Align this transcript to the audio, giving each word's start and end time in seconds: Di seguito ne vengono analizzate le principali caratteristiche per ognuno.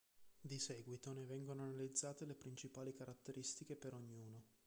Di 0.41 0.57
seguito 0.57 1.13
ne 1.13 1.25
vengono 1.25 1.61
analizzate 1.61 2.25
le 2.25 2.33
principali 2.33 2.91
caratteristiche 2.91 3.75
per 3.75 3.93
ognuno. 3.93 4.45